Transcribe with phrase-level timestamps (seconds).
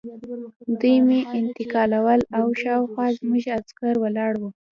[0.79, 4.49] دوی مې انتقالول او شاوخوا زموږ عسکر ولاړ وو